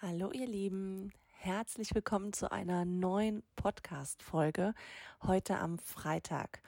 [0.00, 4.72] Hallo ihr Lieben, herzlich willkommen zu einer neuen Podcast-Folge
[5.24, 6.62] heute am Freitag.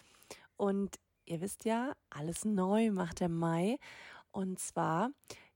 [0.56, 3.78] Und ihr wisst ja, alles neu macht der Mai.
[4.32, 5.12] Und zwar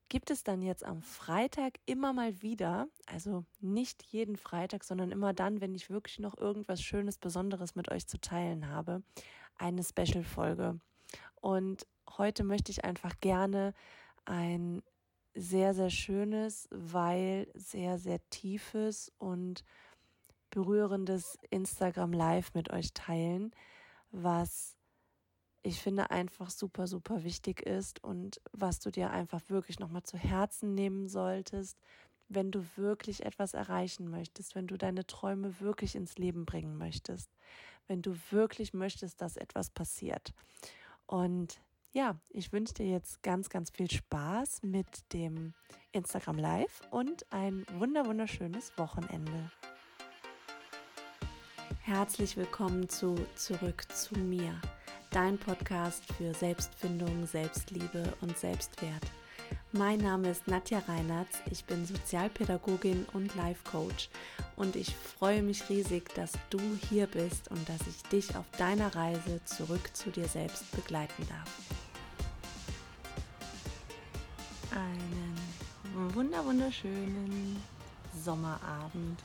[0.07, 5.33] gibt es dann jetzt am Freitag immer mal wieder, also nicht jeden Freitag, sondern immer
[5.33, 9.03] dann, wenn ich wirklich noch irgendwas Schönes, Besonderes mit euch zu teilen habe,
[9.57, 10.79] eine Special-Folge.
[11.41, 11.85] Und
[12.17, 13.73] heute möchte ich einfach gerne
[14.23, 14.81] ein
[15.35, 19.63] sehr, sehr schönes, weil sehr, sehr tiefes und
[20.49, 23.51] berührendes Instagram Live mit euch teilen,
[24.11, 24.75] was
[25.61, 30.15] ich finde einfach super, super wichtig ist und was du dir einfach wirklich nochmal zu
[30.15, 31.79] Herzen nehmen solltest,
[32.29, 37.31] wenn du wirklich etwas erreichen möchtest, wenn du deine Träume wirklich ins Leben bringen möchtest,
[37.87, 40.33] wenn du wirklich möchtest, dass etwas passiert.
[41.07, 41.59] Und
[41.95, 45.53] ja, ich wünsche dir jetzt ganz, ganz viel Spaß mit dem
[45.93, 49.49] Instagram Live und ein wunder, wunderschönes Wochenende.
[51.79, 54.59] Herzlich willkommen zu Zurück zu mir,
[55.11, 59.05] dein Podcast für Selbstfindung, Selbstliebe und Selbstwert.
[59.71, 64.09] Mein Name ist Nadja Reinertz, ich bin Sozialpädagogin und Life Coach
[64.57, 66.59] und ich freue mich riesig, dass du
[66.89, 71.84] hier bist und dass ich dich auf deiner Reise zurück zu dir selbst begleiten darf.
[74.75, 77.61] Einen wunder wunderschönen
[78.23, 79.21] Sommerabend.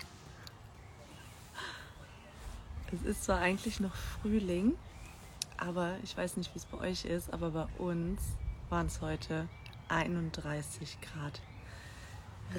[2.92, 4.74] Es ist zwar eigentlich noch Frühling,
[5.56, 8.20] aber ich weiß nicht, wie es bei euch ist, aber bei uns
[8.68, 9.48] waren es heute
[9.88, 11.40] 31 Grad.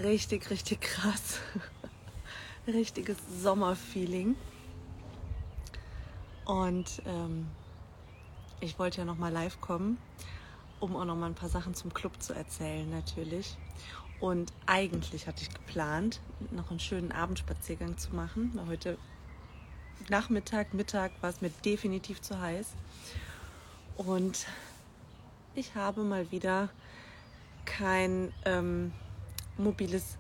[0.04, 1.40] Richtig, richtig krass.
[2.68, 4.36] Richtiges Sommerfeeling.
[6.46, 7.48] Und ähm,
[8.60, 9.98] ich wollte ja noch mal live kommen
[10.82, 13.58] um auch noch mal ein paar Sachen zum Club zu erzählen natürlich.
[14.20, 16.20] Und eigentlich hatte ich geplant,
[16.52, 18.60] noch einen schönen Abendspaziergang zu machen.
[18.68, 18.98] Heute
[20.10, 22.74] Nachmittag, Mittag war es mir definitiv zu heiß.
[23.98, 24.46] Und
[25.56, 26.70] ich habe mal wieder
[27.66, 28.92] kein ähm,
[29.58, 30.18] mobiles,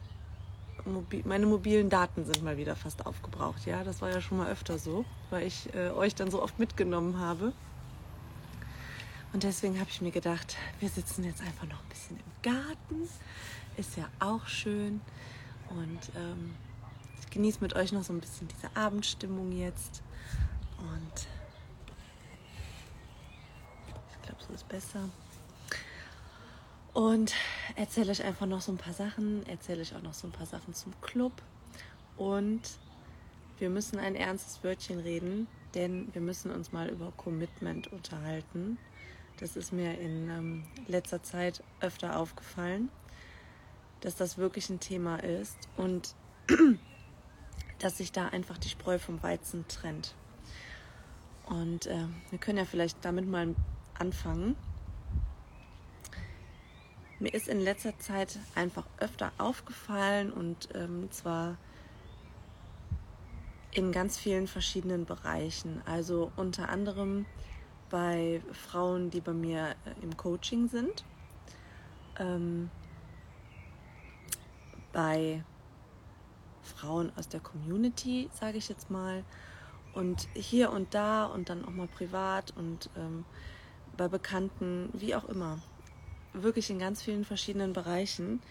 [0.86, 3.66] mobil, meine mobilen Daten sind mal wieder fast aufgebraucht.
[3.66, 6.60] Ja, das war ja schon mal öfter so, weil ich äh, euch dann so oft
[6.60, 7.54] mitgenommen habe.
[9.34, 13.08] Und deswegen habe ich mir gedacht, wir sitzen jetzt einfach noch ein bisschen im Garten.
[13.78, 15.00] Ist ja auch schön.
[15.70, 16.54] Und ähm,
[17.22, 20.04] ich genieße mit euch noch so ein bisschen diese Abendstimmung jetzt.
[20.80, 21.28] Und
[23.88, 25.10] ich glaube, so ist besser.
[26.94, 27.34] Und
[27.78, 29.46] erzähle euch einfach noch so ein paar Sachen.
[29.48, 31.32] Erzähle euch auch noch so ein paar Sachen zum Club.
[32.18, 32.62] Und
[33.60, 38.78] wir müssen ein ernstes Wörtchen reden, denn wir müssen uns mal über Commitment unterhalten.
[39.42, 42.90] Das ist mir in ähm, letzter Zeit öfter aufgefallen,
[44.02, 46.14] dass das wirklich ein Thema ist und
[47.80, 50.14] dass sich da einfach die Spreu vom Weizen trennt.
[51.46, 53.56] Und äh, wir können ja vielleicht damit mal
[53.98, 54.56] anfangen.
[57.18, 61.58] Mir ist in letzter Zeit einfach öfter aufgefallen und ähm, zwar
[63.72, 65.82] in ganz vielen verschiedenen Bereichen.
[65.86, 67.26] Also unter anderem
[67.92, 71.04] bei Frauen, die bei mir äh, im Coaching sind,
[72.18, 72.72] ähm,
[74.94, 75.44] bei
[76.64, 79.24] Frauen aus der Community, sage ich jetzt mal,
[79.94, 83.26] und hier und da und dann auch mal privat und ähm,
[83.98, 85.60] bei Bekannten, wie auch immer,
[86.34, 88.42] wirklich in ganz vielen verschiedenen Bereichen,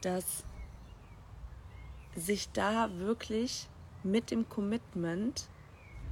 [0.00, 0.44] dass
[2.14, 3.68] sich da wirklich
[4.04, 5.48] mit dem Commitment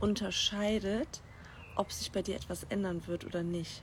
[0.01, 1.23] unterscheidet
[1.77, 3.83] ob sich bei dir etwas ändern wird oder nicht.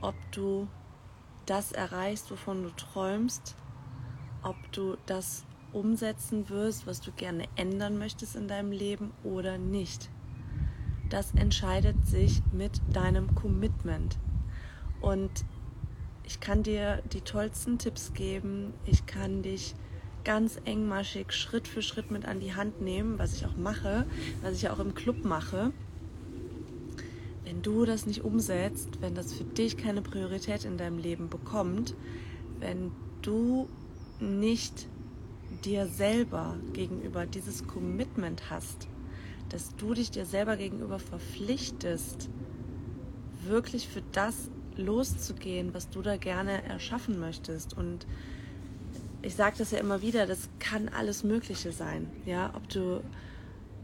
[0.00, 0.68] Ob du
[1.46, 3.56] das erreichst, wovon du träumst,
[4.42, 10.10] ob du das umsetzen wirst, was du gerne ändern möchtest in deinem Leben oder nicht.
[11.08, 14.18] Das entscheidet sich mit deinem Commitment.
[15.00, 15.44] Und
[16.24, 18.72] ich kann dir die tollsten Tipps geben.
[18.86, 19.74] Ich kann dich
[20.24, 24.06] ganz engmaschig Schritt für Schritt mit an die Hand nehmen, was ich auch mache,
[24.40, 25.72] was ich auch im Club mache
[27.52, 31.94] wenn du das nicht umsetzt, wenn das für dich keine Priorität in deinem Leben bekommt,
[32.60, 33.68] wenn du
[34.20, 34.86] nicht
[35.62, 38.88] dir selber gegenüber dieses Commitment hast,
[39.50, 42.30] dass du dich dir selber gegenüber verpflichtest,
[43.44, 47.76] wirklich für das loszugehen, was du da gerne erschaffen möchtest.
[47.76, 48.06] Und
[49.20, 52.08] ich sage das ja immer wieder, das kann alles Mögliche sein.
[52.24, 53.02] Ja, ob du,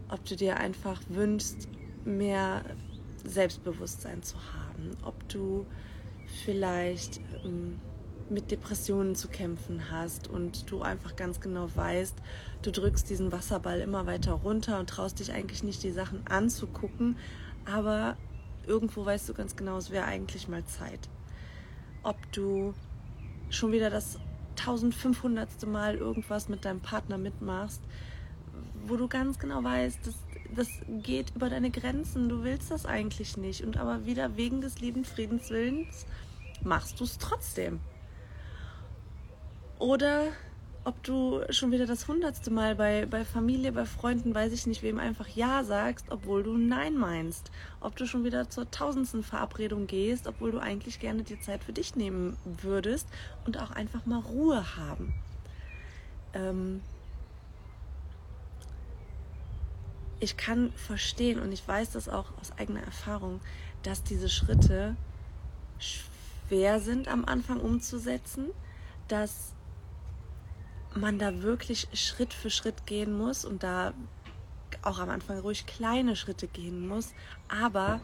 [0.09, 1.69] ob du dir einfach wünschst,
[2.03, 2.63] mehr
[3.25, 5.65] Selbstbewusstsein zu haben, ob du
[6.43, 7.79] vielleicht ähm,
[8.29, 12.15] mit Depressionen zu kämpfen hast und du einfach ganz genau weißt,
[12.61, 17.17] du drückst diesen Wasserball immer weiter runter und traust dich eigentlich nicht, die Sachen anzugucken,
[17.65, 18.17] aber
[18.67, 21.09] irgendwo weißt du ganz genau, es wäre eigentlich mal Zeit.
[22.03, 22.73] Ob du
[23.49, 24.19] schon wieder das
[24.59, 25.65] 1500.
[25.67, 27.81] Mal irgendwas mit deinem Partner mitmachst,
[28.85, 30.15] wo du ganz genau weißt, das,
[30.55, 30.67] das
[31.03, 35.05] geht über deine Grenzen, du willst das eigentlich nicht und aber wieder wegen des lieben
[35.05, 36.05] Friedenswillens
[36.63, 37.79] machst du es trotzdem.
[39.77, 40.27] Oder
[40.83, 44.81] ob du schon wieder das hundertste Mal bei, bei Familie, bei Freunden, weiß ich nicht,
[44.81, 47.51] wem einfach Ja sagst, obwohl du Nein meinst.
[47.79, 51.73] Ob du schon wieder zur tausendsten Verabredung gehst, obwohl du eigentlich gerne die Zeit für
[51.73, 53.07] dich nehmen würdest
[53.45, 55.13] und auch einfach mal Ruhe haben.
[56.33, 56.81] Ähm
[60.19, 63.39] ich kann verstehen und ich weiß das auch aus eigener Erfahrung,
[63.83, 64.95] dass diese Schritte
[65.77, 68.49] schwer sind am Anfang umzusetzen,
[69.07, 69.53] dass
[70.95, 73.93] man da wirklich Schritt für Schritt gehen muss und da
[74.81, 77.13] auch am Anfang ruhig kleine Schritte gehen muss,
[77.47, 78.01] aber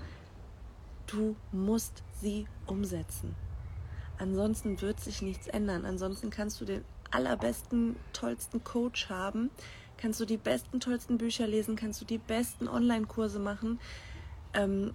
[1.08, 3.36] du musst sie umsetzen.
[4.18, 5.86] Ansonsten wird sich nichts ändern.
[5.86, 9.50] Ansonsten kannst du den allerbesten, tollsten Coach haben,
[9.98, 13.80] kannst du die besten, tollsten Bücher lesen, kannst du die besten Online-Kurse machen.
[14.54, 14.94] Ähm,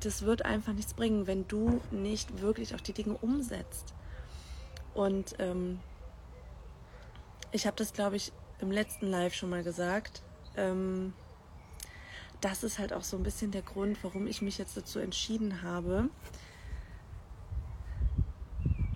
[0.00, 3.94] das wird einfach nichts bringen, wenn du nicht wirklich auch die Dinge umsetzt.
[4.94, 5.80] Und ähm,
[7.52, 10.22] ich habe das, glaube ich, im letzten Live schon mal gesagt.
[10.56, 11.12] Ähm,
[12.40, 15.62] das ist halt auch so ein bisschen der Grund, warum ich mich jetzt dazu entschieden
[15.62, 16.08] habe,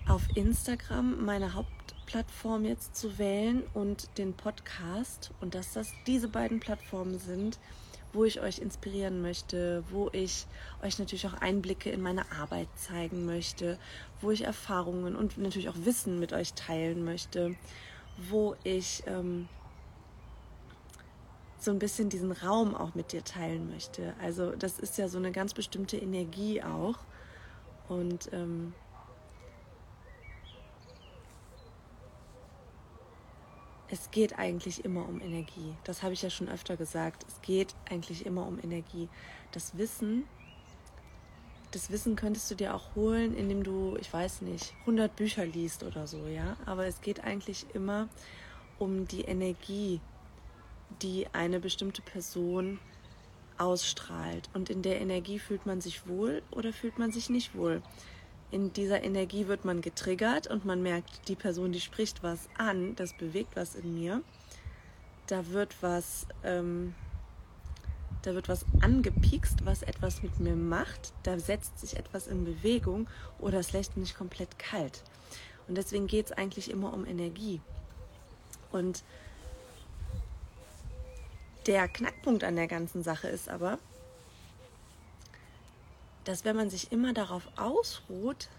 [0.06, 1.54] auf Instagram meine
[2.08, 7.58] Hauptplattform jetzt zu wählen und den Podcast und dass das diese beiden Plattformen sind,
[8.14, 10.46] wo ich euch inspirieren möchte, wo ich
[10.82, 13.78] euch natürlich auch Einblicke in meine Arbeit zeigen möchte,
[14.22, 17.54] wo ich Erfahrungen und natürlich auch Wissen mit euch teilen möchte
[18.30, 19.48] wo ich ähm,
[21.60, 24.14] so ein bisschen diesen Raum auch mit dir teilen möchte.
[24.20, 26.98] Also das ist ja so eine ganz bestimmte Energie auch.
[27.88, 28.74] Und ähm,
[33.90, 35.74] es geht eigentlich immer um Energie.
[35.84, 37.24] Das habe ich ja schon öfter gesagt.
[37.26, 39.08] Es geht eigentlich immer um Energie.
[39.52, 40.24] Das Wissen
[41.70, 45.82] das Wissen könntest du dir auch holen, indem du, ich weiß nicht, 100 Bücher liest
[45.82, 46.56] oder so, ja.
[46.64, 48.08] Aber es geht eigentlich immer
[48.78, 50.00] um die Energie,
[51.02, 52.78] die eine bestimmte Person
[53.58, 54.48] ausstrahlt.
[54.54, 57.82] Und in der Energie fühlt man sich wohl oder fühlt man sich nicht wohl.
[58.50, 62.96] In dieser Energie wird man getriggert und man merkt, die Person, die spricht was an,
[62.96, 64.22] das bewegt was in mir.
[65.26, 66.94] Da wird was ähm,
[68.22, 73.08] da wird was angepikst, was etwas mit mir macht, da setzt sich etwas in Bewegung
[73.38, 75.02] oder es lässt mich komplett kalt.
[75.68, 77.60] Und deswegen geht es eigentlich immer um Energie.
[78.72, 79.04] Und
[81.66, 83.78] der Knackpunkt an der ganzen Sache ist aber,
[86.28, 88.50] dass wenn man sich immer darauf ausruht,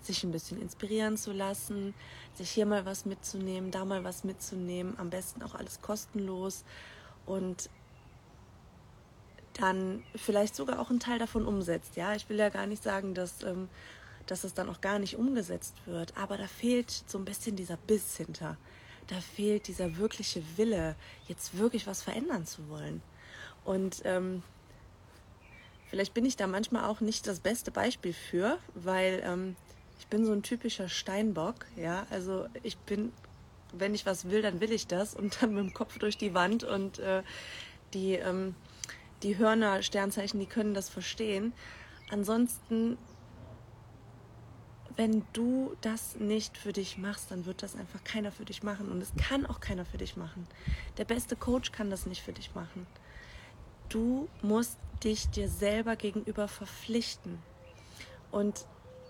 [0.00, 1.92] sich ein bisschen inspirieren zu lassen,
[2.32, 6.64] sich hier mal was mitzunehmen, da mal was mitzunehmen, am besten auch alles kostenlos
[7.26, 7.68] und
[9.52, 11.94] dann vielleicht sogar auch einen Teil davon umsetzt.
[11.96, 13.68] Ja, ich will ja gar nicht sagen, dass, ähm,
[14.24, 17.76] dass es dann auch gar nicht umgesetzt wird, aber da fehlt so ein bisschen dieser
[17.76, 18.56] Biss hinter.
[19.08, 20.96] Da fehlt dieser wirkliche Wille,
[21.28, 23.02] jetzt wirklich was verändern zu wollen.
[23.66, 24.42] Und ähm,
[25.88, 29.56] vielleicht bin ich da manchmal auch nicht das beste Beispiel für, weil ähm,
[29.98, 31.66] ich bin so ein typischer Steinbock.
[31.76, 33.12] Ja, also ich bin,
[33.72, 36.34] wenn ich was will, dann will ich das und dann mit dem Kopf durch die
[36.34, 37.22] Wand und äh,
[37.92, 38.54] die ähm,
[39.24, 41.54] die Hörner, Sternzeichen, die können das verstehen.
[42.10, 42.98] Ansonsten,
[44.96, 48.92] wenn du das nicht für dich machst, dann wird das einfach keiner für dich machen.
[48.92, 50.46] Und es kann auch keiner für dich machen.
[50.98, 52.86] Der beste Coach kann das nicht für dich machen.
[53.88, 57.38] Du musst dich dir selber gegenüber verpflichten.
[58.30, 58.66] Und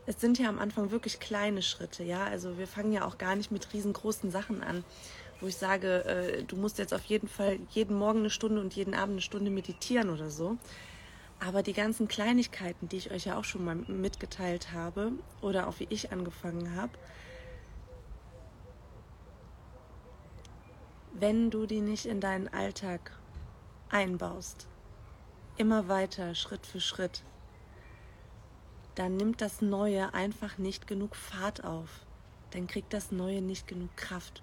[0.06, 2.24] es sind ja am Anfang wirklich kleine Schritte, ja.
[2.24, 4.84] Also wir fangen ja auch gar nicht mit riesengroßen Sachen an
[5.40, 8.74] wo ich sage, äh, du musst jetzt auf jeden Fall jeden Morgen eine Stunde und
[8.74, 10.56] jeden Abend eine Stunde meditieren oder so.
[11.38, 15.12] Aber die ganzen Kleinigkeiten, die ich euch ja auch schon mal mitgeteilt habe
[15.42, 16.92] oder auch wie ich angefangen habe,
[21.12, 23.12] wenn du die nicht in deinen Alltag
[23.94, 24.66] einbaust,
[25.56, 27.22] immer weiter, Schritt für Schritt,
[28.96, 31.88] dann nimmt das Neue einfach nicht genug Fahrt auf.
[32.50, 34.42] Dann kriegt das Neue nicht genug Kraft.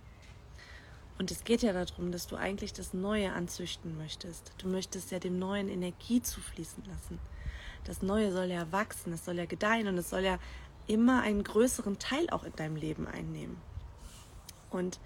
[1.19, 4.53] Und es geht ja darum, dass du eigentlich das Neue anzüchten möchtest.
[4.57, 7.19] Du möchtest ja dem Neuen Energie zufließen lassen.
[7.83, 10.39] Das Neue soll ja wachsen, es soll ja gedeihen und es soll ja
[10.87, 13.57] immer einen größeren Teil auch in deinem Leben einnehmen.
[14.69, 14.99] Und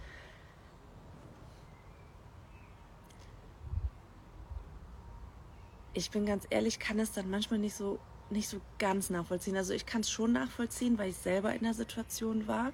[5.95, 7.99] ich bin ganz ehrlich, kann es dann manchmal nicht so
[8.29, 9.55] nicht so ganz nachvollziehen.
[9.55, 12.73] Also ich kann es schon nachvollziehen, weil ich selber in der Situation war.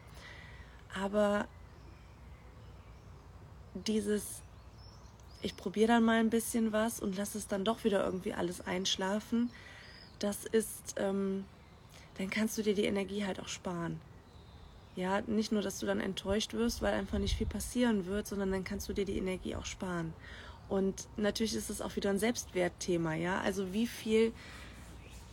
[1.00, 1.48] Aber
[3.74, 4.42] dieses,
[5.42, 8.62] ich probiere dann mal ein bisschen was und lasse es dann doch wieder irgendwie alles
[8.62, 9.50] einschlafen,
[10.20, 11.46] das ist, ähm,
[12.18, 14.00] dann kannst du dir die Energie halt auch sparen.
[14.96, 18.52] Ja, nicht nur, dass du dann enttäuscht wirst, weil einfach nicht viel passieren wird, sondern
[18.52, 20.14] dann kannst du dir die Energie auch sparen.
[20.72, 23.42] Und natürlich ist es auch wieder ein Selbstwertthema, ja.
[23.42, 24.32] Also wie viel,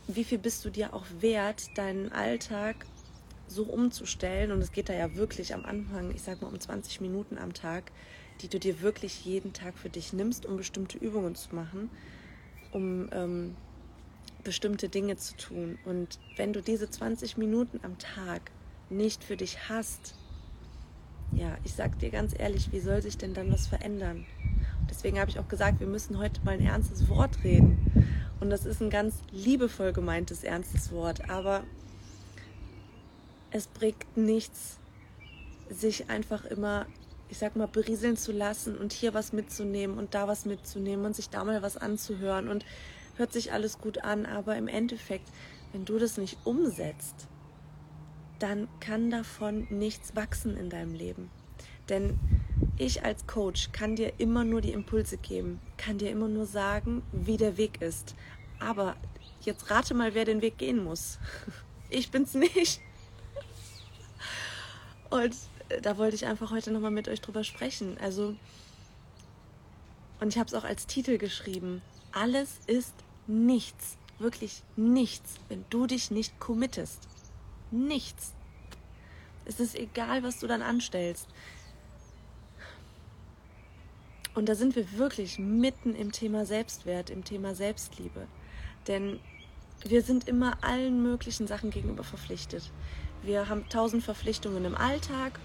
[0.05, 2.85] wie viel bist du dir auch wert, deinen Alltag
[3.47, 4.51] so umzustellen?
[4.51, 7.53] Und es geht da ja wirklich am Anfang, ich sag mal um 20 Minuten am
[7.53, 7.93] Tag,
[8.41, 11.89] die du dir wirklich jeden Tag für dich nimmst, um bestimmte Übungen zu machen,
[12.73, 13.55] um ähm,
[14.43, 15.79] bestimmte Dinge zu tun.
[15.85, 18.51] Und wenn du diese 20 Minuten am Tag
[18.89, 20.15] nicht für dich hast,
[21.31, 24.25] ja, ich sag dir ganz ehrlich, wie soll sich denn dann was verändern?
[24.89, 28.17] Deswegen habe ich auch gesagt, wir müssen heute mal ein ernstes Wort reden.
[28.39, 31.63] Und das ist ein ganz liebevoll gemeintes ernstes Wort, aber
[33.51, 34.77] es bringt nichts,
[35.69, 36.85] sich einfach immer
[37.29, 41.15] ich sag mal, berieseln zu lassen und hier was mitzunehmen und da was mitzunehmen und
[41.15, 42.65] sich da mal was anzuhören und
[43.17, 45.29] hört sich alles gut an, aber im Endeffekt,
[45.71, 47.27] wenn du das nicht umsetzt,
[48.39, 51.29] dann kann davon nichts wachsen in deinem Leben.
[51.89, 52.19] Denn
[52.77, 57.03] ich als Coach kann dir immer nur die Impulse geben, kann dir immer nur sagen,
[57.11, 58.15] wie der Weg ist.
[58.59, 58.95] Aber
[59.41, 61.19] jetzt rate mal, wer den Weg gehen muss.
[61.91, 62.81] Ich bin's nicht.
[65.09, 65.35] Und
[65.81, 67.97] da wollte ich einfach heute nochmal mit euch drüber sprechen.
[67.99, 68.35] Also,
[70.19, 71.81] und ich habe es auch als Titel geschrieben.
[72.11, 72.93] Alles ist
[73.25, 77.07] nichts, wirklich nichts, wenn du dich nicht committest.
[77.71, 78.33] Nichts.
[79.45, 81.27] Es ist egal, was du dann anstellst.
[84.35, 88.27] Und da sind wir wirklich mitten im Thema Selbstwert, im Thema Selbstliebe.
[88.87, 89.19] Denn
[89.83, 92.71] wir sind immer allen möglichen Sachen gegenüber verpflichtet.
[93.23, 95.39] Wir haben tausend Verpflichtungen im Alltag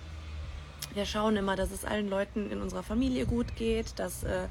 [0.95, 4.47] wir schauen immer, dass es allen Leuten in unserer Familie gut geht, dass äh,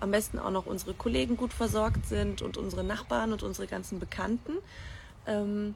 [0.00, 4.00] am besten auch noch unsere Kollegen gut versorgt sind und unsere Nachbarn und unsere ganzen
[4.00, 4.52] Bekannten.
[5.26, 5.74] Ähm,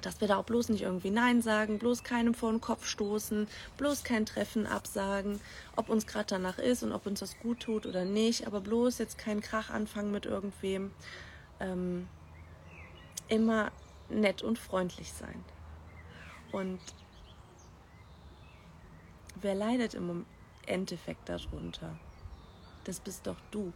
[0.00, 3.48] dass wir da auch bloß nicht irgendwie Nein sagen, bloß keinem vor den Kopf stoßen,
[3.76, 5.40] bloß kein Treffen absagen,
[5.76, 8.98] ob uns gerade danach ist und ob uns das gut tut oder nicht, aber bloß
[8.98, 10.92] jetzt keinen Krach anfangen mit irgendwem.
[11.60, 12.08] Ähm,
[13.28, 13.72] immer
[14.08, 15.44] nett und freundlich sein.
[16.52, 16.80] Und
[19.36, 20.24] wer leidet im
[20.66, 21.98] Endeffekt darunter?
[22.84, 23.72] Das bist doch du.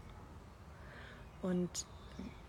[1.42, 1.86] Und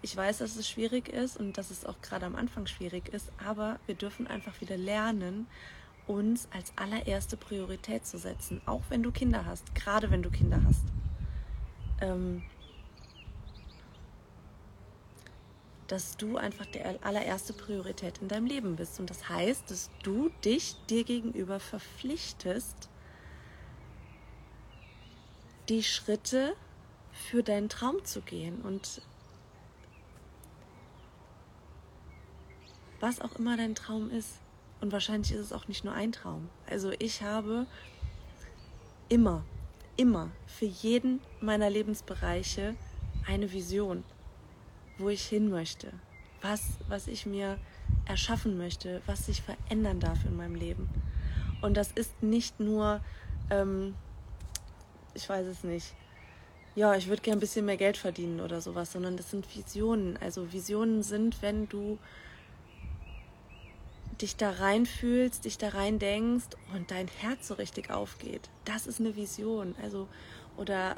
[0.04, 3.32] ich weiß, dass es schwierig ist und dass es auch gerade am Anfang schwierig ist,
[3.44, 5.48] aber wir dürfen einfach wieder lernen,
[6.06, 10.62] uns als allererste Priorität zu setzen, auch wenn du Kinder hast, gerade wenn du Kinder
[10.66, 10.84] hast.
[12.02, 12.44] Ähm,
[15.88, 19.00] dass du einfach die allererste Priorität in deinem Leben bist.
[19.00, 22.90] Und das heißt, dass du dich dir gegenüber verpflichtest,
[25.70, 26.56] die Schritte
[27.14, 29.02] für deinen Traum zu gehen und
[33.04, 34.40] was auch immer dein Traum ist.
[34.82, 36.50] Und wahrscheinlich ist es auch nicht nur ein Traum.
[36.70, 37.68] Also ich habe
[39.10, 39.44] immer,
[39.98, 42.76] immer für jeden meiner Lebensbereiche
[43.28, 44.04] eine Vision,
[44.98, 45.92] wo ich hin möchte,
[46.42, 47.58] was, was ich mir
[48.06, 50.90] erschaffen möchte, was sich verändern darf in meinem Leben.
[51.62, 53.02] Und das ist nicht nur
[53.50, 53.96] ähm,
[55.14, 55.94] ich weiß es nicht,
[56.76, 60.18] ja, ich würde gerne ein bisschen mehr Geld verdienen oder sowas, sondern das sind Visionen.
[60.18, 62.00] Also Visionen sind, wenn du
[64.24, 68.50] dich da reinfühlst, dich da rein denkst und dein Herz so richtig aufgeht.
[68.64, 69.76] Das ist eine Vision.
[69.82, 70.08] Also,
[70.58, 70.96] oder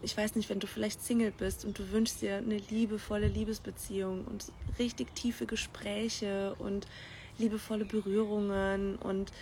[0.00, 4.24] ich weiß nicht, wenn du vielleicht Single bist und du wünschst dir eine liebevolle Liebesbeziehung
[4.26, 6.86] und richtig tiefe Gespräche und
[7.36, 9.32] liebevolle Berührungen und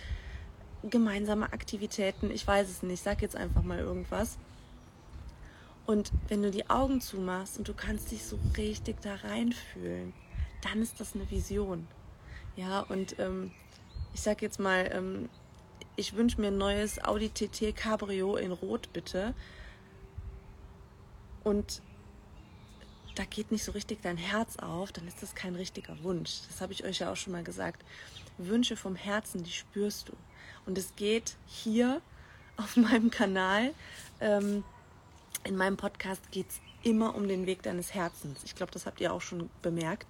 [0.89, 4.39] gemeinsame Aktivitäten, ich weiß es nicht, sag jetzt einfach mal irgendwas.
[5.85, 10.13] Und wenn du die Augen zumachst und du kannst dich so richtig da reinfühlen,
[10.63, 11.87] dann ist das eine Vision.
[12.55, 13.51] Ja, und ähm,
[14.13, 15.29] ich sag jetzt mal, ähm,
[15.95, 19.33] ich wünsche mir ein neues Audi TT Cabrio in Rot, bitte.
[21.43, 21.81] Und
[23.15, 26.41] da geht nicht so richtig dein Herz auf, dann ist das kein richtiger Wunsch.
[26.47, 27.83] Das habe ich euch ja auch schon mal gesagt.
[28.37, 30.13] Wünsche vom Herzen, die spürst du.
[30.65, 32.01] Und es geht hier
[32.57, 33.73] auf meinem Kanal,
[34.19, 34.63] ähm,
[35.43, 38.43] in meinem Podcast geht es immer um den Weg deines Herzens.
[38.43, 40.07] Ich glaube, das habt ihr auch schon bemerkt.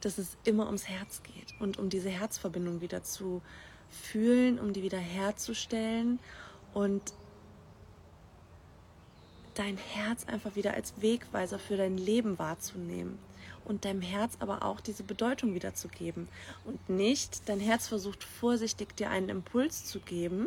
[0.00, 3.42] Dass es immer ums Herz geht und um diese Herzverbindung wieder zu
[3.90, 6.18] fühlen, um die wieder herzustellen
[6.74, 7.14] und
[9.54, 13.18] dein Herz einfach wieder als Wegweiser für dein Leben wahrzunehmen
[13.64, 16.28] und deinem Herz aber auch diese Bedeutung wiederzugeben
[16.64, 20.46] und nicht dein Herz versucht vorsichtig dir einen Impuls zu geben.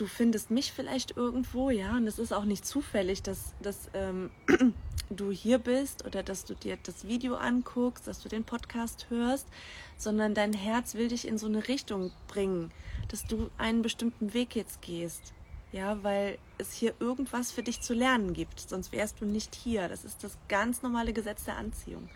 [0.00, 4.30] Du findest mich vielleicht irgendwo, ja, und es ist auch nicht zufällig, dass, dass ähm,
[5.10, 9.46] du hier bist oder dass du dir das Video anguckst, dass du den Podcast hörst,
[9.98, 12.70] sondern dein Herz will dich in so eine Richtung bringen,
[13.08, 15.34] dass du einen bestimmten Weg jetzt gehst.
[15.70, 19.86] Ja, weil es hier irgendwas für dich zu lernen gibt, sonst wärst du nicht hier.
[19.90, 22.08] Das ist das ganz normale Gesetz der Anziehung.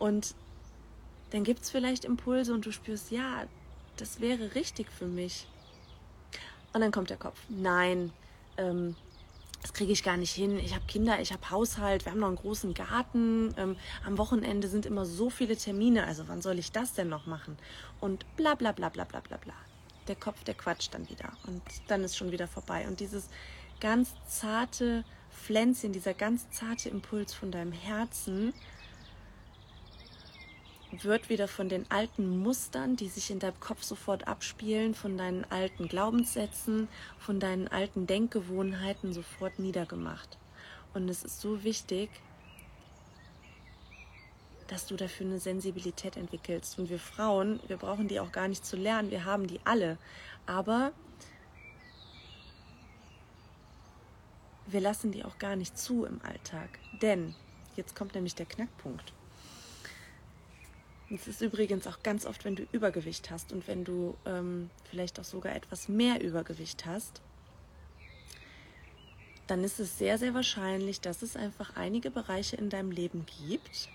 [0.00, 0.34] Und
[1.30, 3.44] dann gibt es vielleicht Impulse und du spürst, ja,
[3.96, 5.46] das wäre richtig für mich.
[6.76, 8.12] Und dann kommt der Kopf, nein,
[8.58, 8.96] ähm,
[9.62, 10.58] das kriege ich gar nicht hin.
[10.58, 13.54] Ich habe Kinder, ich habe Haushalt, wir haben noch einen großen Garten.
[13.56, 16.06] Ähm, am Wochenende sind immer so viele Termine.
[16.06, 17.56] Also wann soll ich das denn noch machen?
[17.98, 19.54] Und bla bla bla bla bla bla bla
[20.06, 22.86] der Kopf, der quatscht dann wieder und dann ist schon wieder vorbei.
[22.86, 23.30] Und dieses
[23.80, 28.52] ganz zarte Pflänzchen, dieser ganz zarte Impuls von deinem Herzen
[31.04, 35.44] wird wieder von den alten Mustern, die sich in deinem Kopf sofort abspielen, von deinen
[35.50, 36.88] alten Glaubenssätzen,
[37.18, 40.38] von deinen alten Denkgewohnheiten sofort niedergemacht.
[40.94, 42.10] Und es ist so wichtig,
[44.68, 46.78] dass du dafür eine Sensibilität entwickelst.
[46.78, 49.98] Und wir Frauen, wir brauchen die auch gar nicht zu lernen, wir haben die alle.
[50.46, 50.92] Aber
[54.66, 56.78] wir lassen die auch gar nicht zu im Alltag.
[57.00, 57.34] Denn,
[57.76, 59.12] jetzt kommt nämlich der Knackpunkt.
[61.08, 65.20] Es ist übrigens auch ganz oft, wenn du Übergewicht hast und wenn du ähm, vielleicht
[65.20, 67.20] auch sogar etwas mehr Übergewicht hast,
[69.46, 73.88] dann ist es sehr, sehr wahrscheinlich, dass es einfach einige Bereiche in deinem Leben gibt,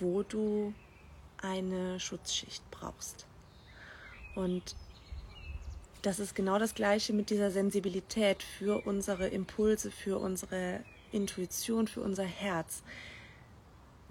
[0.00, 0.72] wo du
[1.42, 3.26] eine Schutzschicht brauchst.
[4.34, 4.74] Und
[6.00, 10.80] das ist genau das gleiche mit dieser Sensibilität für unsere Impulse, für unsere
[11.12, 12.82] Intuition, für unser Herz.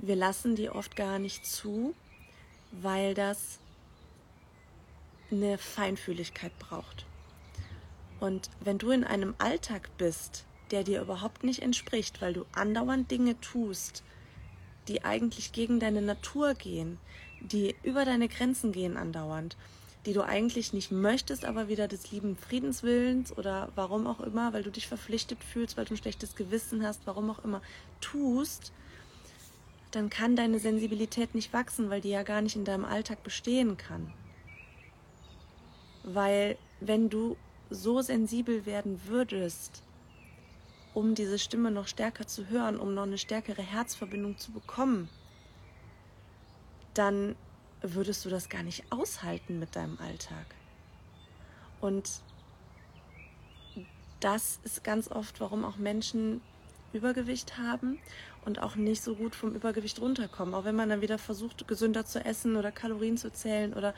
[0.06, 1.96] Wir lassen die oft gar nicht zu,
[2.74, 3.60] weil das
[5.32, 7.06] eine Feinfühligkeit braucht.
[8.20, 13.10] Und wenn du in einem Alltag bist, der dir überhaupt nicht entspricht, weil du andauernd
[13.12, 14.04] Dinge tust,
[14.90, 16.98] die eigentlich gegen deine Natur gehen,
[17.40, 19.56] die über deine Grenzen gehen andauernd,
[20.06, 24.64] die du eigentlich nicht möchtest, aber wieder des lieben Friedenswillens oder warum auch immer, weil
[24.64, 27.62] du dich verpflichtet fühlst, weil du ein schlechtes Gewissen hast, warum auch immer,
[28.02, 28.74] tust,
[29.96, 33.78] dann kann deine Sensibilität nicht wachsen, weil die ja gar nicht in deinem Alltag bestehen
[33.78, 34.12] kann.
[36.04, 37.38] Weil wenn du
[37.70, 39.84] so sensibel werden würdest,
[40.96, 45.10] um diese Stimme noch stärker zu hören, um noch eine stärkere Herzverbindung zu bekommen,
[46.94, 47.36] dann
[47.82, 50.46] würdest du das gar nicht aushalten mit deinem Alltag.
[51.82, 52.22] Und
[54.20, 56.42] das ist ganz oft, warum auch Menschen
[56.94, 58.00] Übergewicht haben
[58.46, 60.54] und auch nicht so gut vom Übergewicht runterkommen.
[60.54, 63.94] Auch wenn man dann wieder versucht, gesünder zu essen oder Kalorien zu zählen oder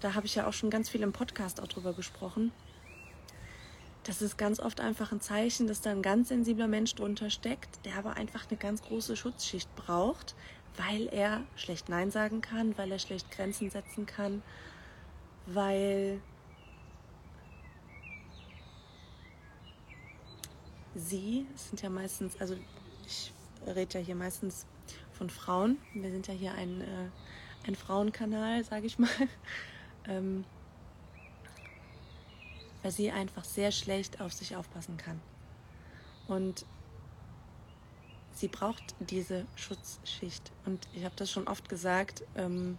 [0.00, 2.52] da habe ich ja auch schon ganz viel im Podcast auch drüber gesprochen
[4.04, 7.84] das ist ganz oft einfach ein Zeichen, dass da ein ganz sensibler Mensch drunter steckt,
[7.84, 10.34] der aber einfach eine ganz große Schutzschicht braucht,
[10.76, 14.42] weil er schlecht Nein sagen kann, weil er schlecht Grenzen setzen kann,
[15.46, 16.20] weil
[20.94, 22.56] sie, es sind ja meistens, also
[23.06, 23.32] ich
[23.66, 24.66] rede ja hier meistens
[25.12, 29.10] von Frauen, wir sind ja hier ein, äh, ein Frauenkanal, sage ich mal.
[30.06, 30.44] Ähm,
[32.82, 35.18] weil sie einfach sehr schlecht auf sich aufpassen kann.
[36.28, 36.66] Und
[38.34, 40.52] sie braucht diese Schutzschicht.
[40.66, 42.76] Und ich habe das schon oft gesagt, ähm,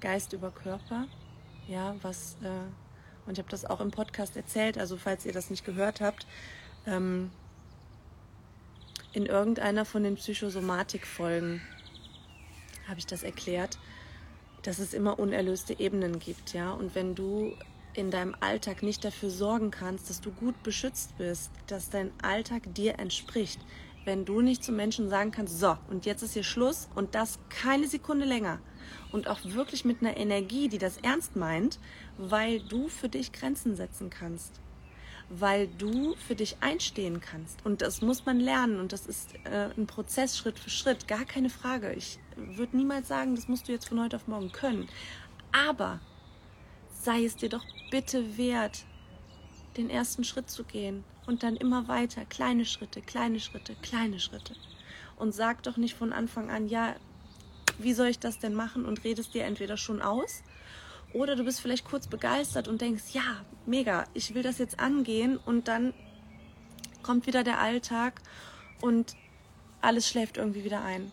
[0.00, 1.06] Geist über Körper,
[1.68, 2.48] ja, was, äh,
[3.26, 6.26] und ich habe das auch im Podcast erzählt, also falls ihr das nicht gehört habt,
[6.86, 7.30] ähm,
[9.12, 11.60] in irgendeiner von den Psychosomatik-Folgen
[12.88, 13.78] habe ich das erklärt,
[14.62, 17.54] dass es immer unerlöste Ebenen gibt, ja, und wenn du
[17.94, 22.62] in deinem Alltag nicht dafür sorgen kannst, dass du gut beschützt bist, dass dein Alltag
[22.74, 23.60] dir entspricht,
[24.04, 27.38] wenn du nicht zu Menschen sagen kannst, so, und jetzt ist hier Schluss und das
[27.48, 28.60] keine Sekunde länger.
[29.12, 31.78] Und auch wirklich mit einer Energie, die das ernst meint,
[32.16, 34.60] weil du für dich Grenzen setzen kannst,
[35.30, 37.64] weil du für dich einstehen kannst.
[37.64, 38.80] Und das muss man lernen.
[38.80, 41.92] Und das ist äh, ein Prozess Schritt für Schritt, gar keine Frage.
[41.92, 44.88] Ich würde niemals sagen, das musst du jetzt von heute auf morgen können,
[45.52, 46.00] aber
[46.92, 48.84] sei es dir doch bitte wert,
[49.76, 54.54] den ersten Schritt zu gehen und dann immer weiter, kleine Schritte, kleine Schritte, kleine Schritte.
[55.16, 56.96] und sag doch nicht von Anfang an, ja,
[57.78, 58.84] wie soll ich das denn machen?
[58.84, 60.42] Und redest dir entweder schon aus
[61.12, 65.36] oder du bist vielleicht kurz begeistert und denkst, ja, mega, ich will das jetzt angehen
[65.36, 65.94] und dann
[67.02, 68.20] kommt wieder der Alltag
[68.80, 69.16] und
[69.80, 71.10] alles schläft irgendwie wieder ein.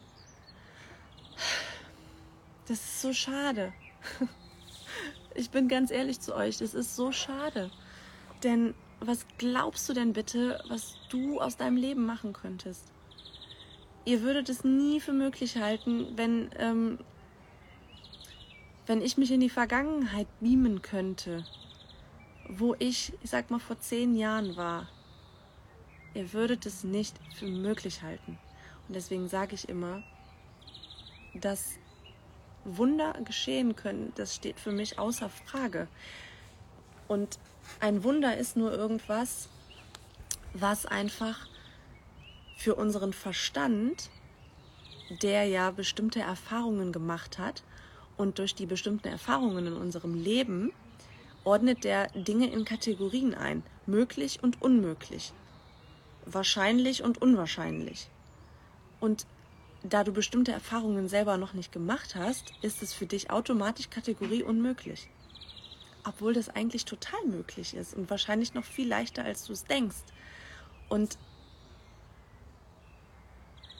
[2.67, 3.73] Das ist so schade.
[5.39, 7.69] Ich bin ganz ehrlich zu euch, das ist so schade.
[8.43, 12.91] Denn was glaubst du denn bitte, was du aus deinem Leben machen könntest?
[14.03, 16.97] Ihr würdet es nie für möglich halten, wenn, ähm,
[18.87, 21.45] wenn ich mich in die Vergangenheit beamen könnte,
[22.47, 24.87] wo ich, ich sag mal, vor zehn Jahren war.
[26.13, 28.39] Ihr würdet es nicht für möglich halten.
[28.87, 30.01] Und deswegen sage ich immer,
[31.35, 31.77] dass
[32.63, 35.89] Wunder geschehen können, das steht für mich außer Frage.
[37.09, 37.39] Und
[37.81, 39.49] ein Wunder ist nur irgendwas,
[40.53, 41.47] was einfach
[42.55, 44.09] für unseren Verstand,
[45.21, 47.63] der ja bestimmte Erfahrungen gemacht hat
[48.17, 50.71] und durch die bestimmten Erfahrungen in unserem Leben
[51.43, 55.33] ordnet der Dinge in Kategorien ein, möglich und unmöglich,
[56.25, 58.09] wahrscheinlich und unwahrscheinlich.
[58.99, 59.25] Und
[59.83, 64.43] da du bestimmte Erfahrungen selber noch nicht gemacht hast, ist es für dich automatisch Kategorie
[64.43, 65.09] unmöglich
[66.07, 69.97] obwohl das eigentlich total möglich ist und wahrscheinlich noch viel leichter, als du es denkst.
[70.87, 71.17] Und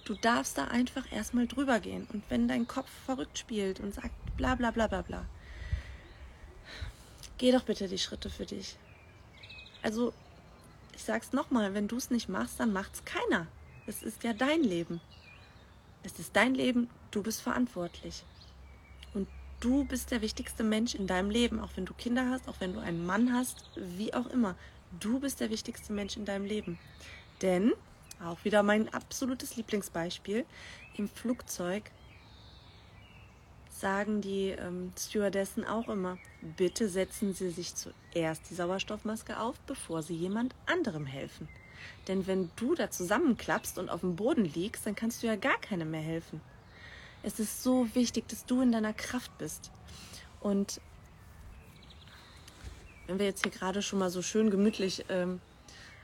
[0.08, 2.08] du darfst da einfach erstmal drüber gehen.
[2.14, 5.26] Und wenn dein Kopf verrückt spielt und sagt bla bla bla bla bla,
[7.38, 8.78] geh doch bitte die Schritte für dich.
[9.82, 10.14] Also,
[10.96, 13.48] ich sag's nochmal, wenn du es nicht machst, dann macht's keiner.
[13.86, 15.00] Es ist ja dein Leben.
[16.04, 18.24] Es ist dein Leben, du bist verantwortlich.
[19.14, 19.28] Und
[19.60, 22.74] Du bist der wichtigste Mensch in deinem Leben, auch wenn du Kinder hast, auch wenn
[22.74, 24.56] du einen Mann hast, wie auch immer.
[25.00, 26.78] Du bist der wichtigste Mensch in deinem Leben.
[27.42, 27.74] Denn,
[28.24, 30.46] auch wieder mein absolutes Lieblingsbeispiel,
[30.98, 31.92] im Flugzeug
[33.70, 36.18] sagen die ähm, Stewardessen auch immer,
[36.58, 41.48] bitte setzen Sie sich zuerst die Sauerstoffmaske auf, bevor Sie jemand anderem helfen.
[42.08, 45.60] Denn wenn du da zusammenklappst und auf dem Boden liegst, dann kannst du ja gar
[45.62, 46.42] keinem mehr helfen.
[47.24, 49.72] Es ist so wichtig, dass du in deiner Kraft bist.
[50.40, 50.82] Und
[53.06, 55.40] wenn wir jetzt hier gerade schon mal so schön gemütlich ähm,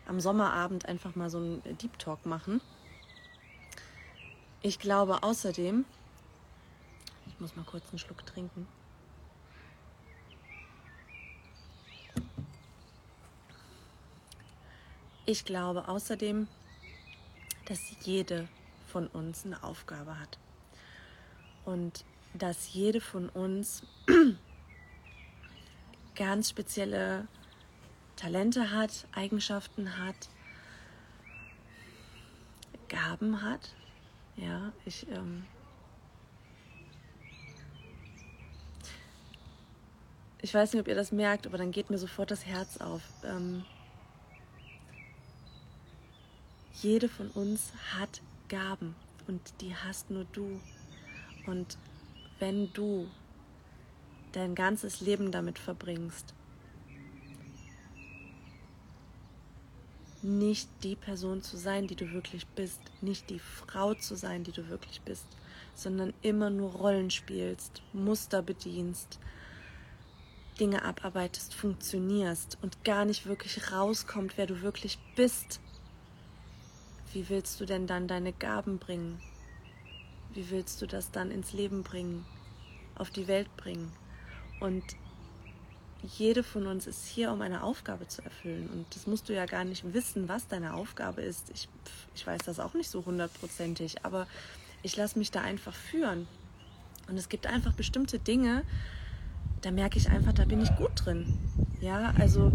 [0.05, 2.61] am Sommerabend einfach mal so einen Deep Talk machen.
[4.61, 5.85] Ich glaube außerdem,
[7.27, 8.67] ich muss mal kurz einen Schluck trinken.
[15.25, 16.47] Ich glaube außerdem,
[17.65, 18.47] dass jede
[18.87, 20.37] von uns eine Aufgabe hat
[21.65, 23.83] und dass jede von uns
[26.15, 27.27] ganz spezielle
[28.15, 30.29] Talente hat, Eigenschaften hat,
[32.89, 33.73] Gaben hat.
[34.35, 35.45] Ja, ich ähm,
[40.43, 43.01] ich weiß nicht, ob ihr das merkt, aber dann geht mir sofort das Herz auf.
[43.23, 43.63] Ähm,
[46.81, 48.93] jede von uns hat Gaben
[49.27, 50.59] und die hast nur du.
[51.47, 51.77] Und
[52.39, 53.09] wenn du
[54.33, 56.33] dein ganzes Leben damit verbringst,
[60.23, 64.51] nicht die Person zu sein, die du wirklich bist, nicht die Frau zu sein, die
[64.51, 65.25] du wirklich bist,
[65.75, 69.19] sondern immer nur Rollen spielst, Muster bedienst,
[70.59, 75.59] Dinge abarbeitest, funktionierst und gar nicht wirklich rauskommt, wer du wirklich bist.
[77.11, 79.19] Wie willst du denn dann deine Gaben bringen?
[80.33, 82.25] wie willst du das dann ins Leben bringen,
[82.95, 83.91] auf die Welt bringen?
[84.59, 84.83] Und
[86.03, 88.69] jede von uns ist hier, um eine Aufgabe zu erfüllen.
[88.73, 91.49] Und das musst du ja gar nicht wissen, was deine Aufgabe ist.
[91.53, 91.69] Ich,
[92.15, 94.27] ich weiß das auch nicht so hundertprozentig, aber
[94.81, 96.27] ich lasse mich da einfach führen.
[97.07, 98.63] Und es gibt einfach bestimmte Dinge,
[99.61, 101.37] da merke ich einfach, da bin ich gut drin.
[101.79, 102.51] Ja, also,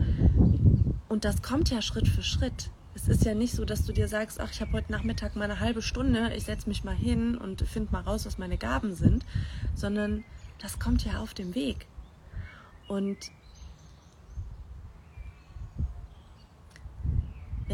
[1.08, 2.70] und das kommt ja Schritt für Schritt.
[2.94, 5.44] Es ist ja nicht so, dass du dir sagst, ach, ich habe heute Nachmittag mal
[5.44, 8.94] eine halbe Stunde, ich setze mich mal hin und finde mal raus, was meine Gaben
[8.94, 9.24] sind,
[9.74, 10.24] sondern
[10.58, 11.87] das kommt ja auf dem Weg.
[12.88, 13.18] Und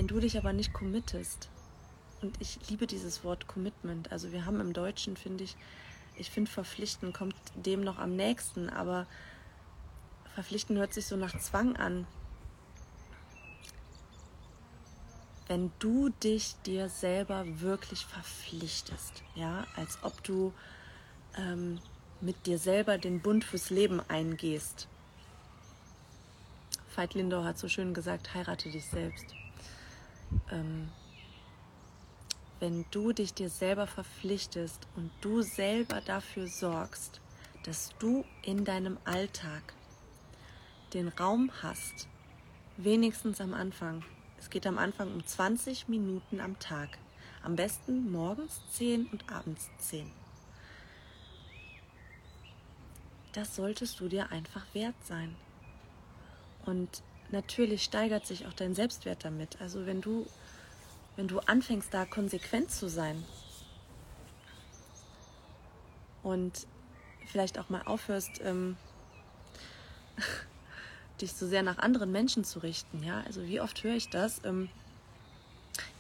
[0.05, 1.49] wenn du dich aber nicht committest,
[2.21, 5.57] und ich liebe dieses Wort Commitment, also wir haben im Deutschen, finde ich,
[6.19, 9.07] ich finde verpflichten kommt dem noch am nächsten, aber
[10.35, 12.07] verpflichten hört sich so nach Zwang an.
[15.47, 20.53] wenn du dich dir selber wirklich verpflichtest, ja, als ob du
[21.39, 21.81] ähm,
[22.21, 24.87] mit dir selber den Bund fürs Leben eingehst.
[26.95, 29.35] Veit Lindau hat so schön gesagt, heirate dich selbst.
[30.51, 30.91] Ähm,
[32.61, 37.21] wenn du dich dir selber verpflichtest und du selber dafür sorgst,
[37.65, 39.75] dass du in deinem Alltag
[40.93, 42.09] den Raum hast,
[42.77, 44.05] wenigstens am Anfang.
[44.39, 46.99] Es geht am Anfang um 20 Minuten am Tag.
[47.43, 50.11] Am besten morgens 10 und abends 10.
[53.33, 55.35] Das solltest du dir einfach wert sein.
[56.65, 59.61] Und natürlich steigert sich auch dein Selbstwert damit.
[59.61, 60.27] Also wenn du,
[61.17, 63.23] wenn du anfängst, da konsequent zu sein
[66.23, 66.67] und
[67.27, 68.77] vielleicht auch mal aufhörst, ähm,
[71.21, 73.03] dich so sehr nach anderen Menschen zu richten.
[73.03, 74.45] Ja, also wie oft höre ich das?
[74.45, 74.69] Ähm,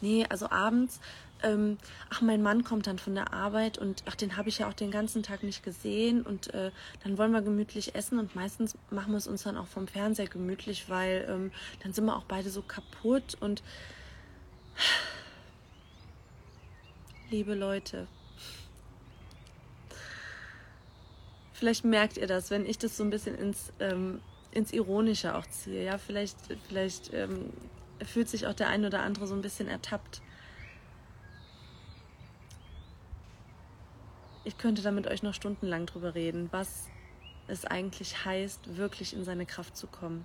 [0.04, 1.00] nee, also abends,
[1.42, 1.78] ähm,
[2.10, 4.74] ach, mein Mann kommt dann von der Arbeit und ach, den habe ich ja auch
[4.74, 6.70] den ganzen Tag nicht gesehen und äh,
[7.02, 10.28] dann wollen wir gemütlich essen und meistens machen wir es uns dann auch vom Fernseher
[10.28, 13.62] gemütlich, weil ähm, dann sind wir auch beide so kaputt und
[17.30, 18.06] liebe Leute,
[21.52, 24.20] vielleicht merkt ihr das, wenn ich das so ein bisschen ins, ähm,
[24.52, 25.84] ins Ironische auch ziehe.
[25.84, 26.36] Ja, vielleicht,
[26.68, 27.50] vielleicht ähm,
[28.02, 30.22] fühlt sich auch der ein oder andere so ein bisschen ertappt.
[34.44, 36.88] Ich könnte da mit euch noch stundenlang drüber reden, was
[37.46, 40.24] es eigentlich heißt, wirklich in seine Kraft zu kommen.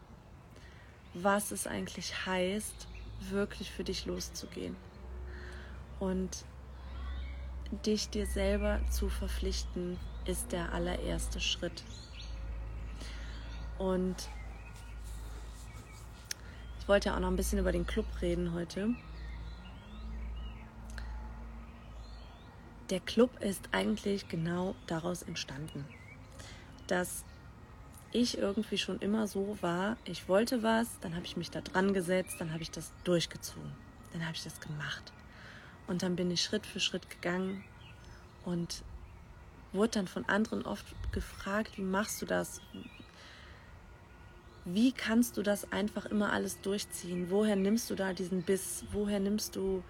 [1.14, 2.88] Was es eigentlich heißt,
[3.30, 4.76] wirklich für dich loszugehen.
[6.00, 6.46] Und
[7.86, 11.84] dich dir selber zu verpflichten, ist der allererste Schritt.
[13.78, 14.16] Und
[16.90, 18.96] wollte ja auch noch ein bisschen über den Club reden heute.
[22.90, 25.86] Der Club ist eigentlich genau daraus entstanden,
[26.88, 27.24] dass
[28.12, 31.94] ich irgendwie schon immer so war, ich wollte was, dann habe ich mich da dran
[31.94, 33.72] gesetzt, dann habe ich das durchgezogen,
[34.12, 35.14] dann habe ich das gemacht.
[35.86, 37.64] Und dann bin ich Schritt für Schritt gegangen
[38.46, 38.84] und
[39.72, 42.62] wurde dann von anderen oft gefragt, wie machst du das?
[44.72, 47.30] Wie kannst du das einfach immer alles durchziehen?
[47.30, 48.84] Woher nimmst du da diesen Biss?
[48.92, 49.84] Woher nimmst du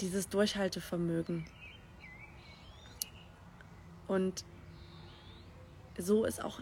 [0.00, 1.44] dieses Durchhaltevermögen?
[4.06, 4.44] Und
[5.98, 6.60] so ist auch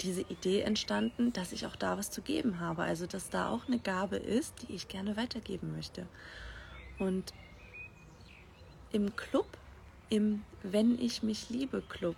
[0.00, 2.82] diese Idee entstanden, dass ich auch da was zu geben habe.
[2.82, 6.06] Also, dass da auch eine Gabe ist, die ich gerne weitergeben möchte.
[6.98, 7.32] Und
[8.92, 9.46] im Club
[10.10, 12.16] im Wenn ich mich liebe Club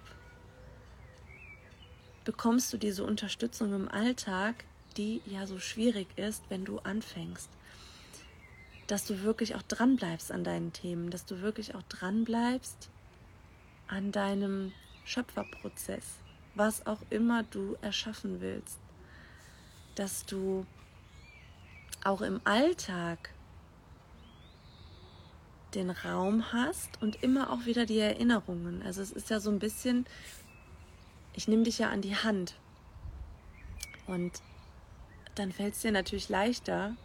[2.27, 4.65] bekommst du diese Unterstützung im Alltag,
[4.97, 7.49] die ja so schwierig ist, wenn du anfängst.
[8.89, 12.91] Dass du wirklich auch dran bleibst an deinen Themen, dass du wirklich auch dran bleibst
[13.87, 14.73] an deinem
[15.05, 16.05] Schöpferprozess,
[16.57, 18.79] was auch immer du erschaffen willst.
[19.95, 20.67] Dass du
[22.03, 23.31] auch im Alltag
[25.75, 28.83] den Raum hast und immer auch wieder die Erinnerungen.
[28.83, 30.07] Also es ist ja so ein bisschen,
[31.37, 32.55] ich nehme dich ja an die Hand
[34.07, 34.43] und
[35.35, 36.97] dann fällt es dir natürlich leichter,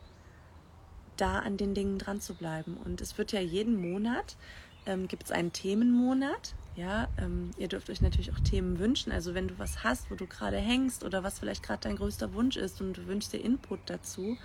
[1.18, 2.78] da an den Dingen dran zu bleiben.
[2.78, 4.38] Und es wird ja jeden Monat,
[4.86, 6.56] ähm, gibt es einen Themenmonat.
[6.76, 9.12] Ja, ähm, ihr dürft euch natürlich auch Themen wünschen.
[9.12, 12.34] Also wenn du was hast, wo du gerade hängst oder was vielleicht gerade dein größter
[12.34, 14.38] Wunsch ist und du wünschst dir Input dazu,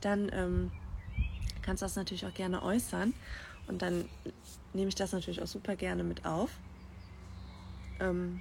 [0.00, 0.72] dann ähm,
[1.60, 3.12] kannst du das natürlich auch gerne äußern.
[3.66, 4.08] Und dann
[4.72, 6.50] nehme ich das natürlich auch super gerne mit auf.
[8.00, 8.40] Ähm,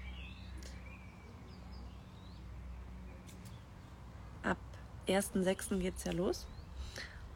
[4.44, 4.58] ab
[5.08, 5.80] 1.6.
[5.80, 6.46] geht es ja los.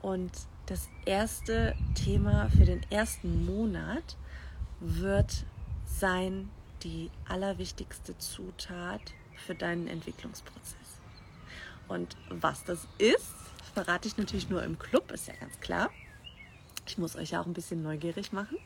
[0.01, 0.31] Und
[0.65, 4.17] das erste Thema für den ersten Monat
[4.79, 5.45] wird
[5.86, 6.49] sein
[6.84, 9.01] die allerwichtigste Zutat
[9.45, 10.75] für deinen Entwicklungsprozess.
[11.88, 13.34] Und was das ist,
[13.73, 15.89] verrate ich natürlich nur im Club, ist ja ganz klar.
[16.88, 18.57] Ich muss euch ja auch ein bisschen neugierig machen.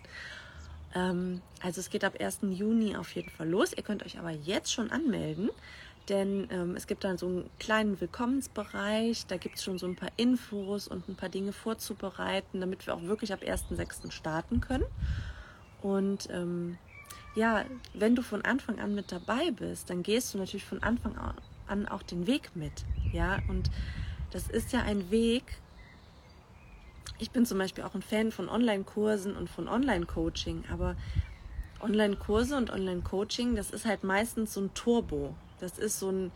[0.94, 2.39] Ähm, also es geht ab 1.
[2.52, 3.74] Juni auf jeden Fall los.
[3.74, 5.50] Ihr könnt euch aber jetzt schon anmelden,
[6.10, 9.26] denn ähm, es gibt dann so einen kleinen Willkommensbereich.
[9.28, 12.94] Da gibt es schon so ein paar Infos und ein paar Dinge vorzubereiten, damit wir
[12.94, 14.12] auch wirklich ab 1.6.
[14.12, 14.86] starten können.
[15.82, 16.78] Und ähm,
[17.36, 21.15] ja, wenn du von Anfang an mit dabei bist, dann gehst du natürlich von Anfang
[21.68, 22.86] an auch den Weg mit.
[23.12, 23.70] Ja, und
[24.32, 25.44] das ist ja ein Weg,
[27.18, 30.96] ich bin zum Beispiel auch ein Fan von Online-Kursen und von Online-Coaching, aber
[31.82, 35.36] Online-Kurse und Online-Coaching, das ist halt meistens so ein Turbo.
[35.60, 36.32] Das ist so ein,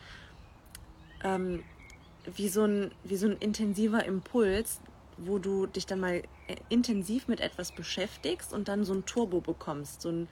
[1.23, 1.63] ähm,
[2.35, 4.79] wie, so ein, wie so ein intensiver Impuls,
[5.17, 9.41] wo du dich dann mal äh, intensiv mit etwas beschäftigst und dann so ein Turbo
[9.41, 10.27] bekommst, so ein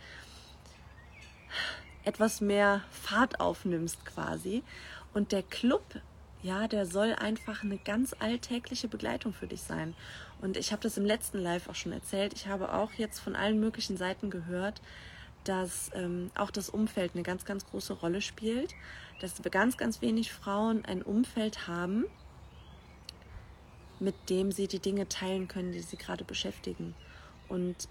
[2.05, 4.63] etwas mehr Fahrt aufnimmst quasi.
[5.13, 5.83] Und der Club
[6.43, 9.95] ja, der soll einfach eine ganz alltägliche Begleitung für dich sein.
[10.39, 12.33] Und ich habe das im letzten Live auch schon erzählt.
[12.33, 14.81] Ich habe auch jetzt von allen möglichen Seiten gehört,
[15.47, 18.75] dass ähm, auch das Umfeld eine ganz, ganz große Rolle spielt.
[19.21, 22.05] Dass ganz, ganz wenig Frauen ein Umfeld haben,
[23.99, 26.93] mit dem sie die Dinge teilen können, die sie gerade beschäftigen.
[27.47, 27.87] Und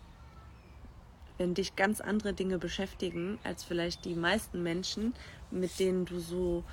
[1.39, 5.15] wenn dich ganz andere Dinge beschäftigen als vielleicht die meisten Menschen,
[5.51, 6.65] mit denen du so